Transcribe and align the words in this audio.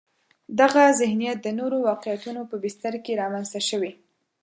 دغه 0.59 0.83
ذهنیت 1.01 1.37
د 1.43 1.47
نورو 1.59 1.77
واقعیتونو 1.89 2.41
په 2.49 2.55
بستر 2.63 2.93
کې 3.03 3.19
رامنځته 3.21 3.61
شوی. 3.69 3.91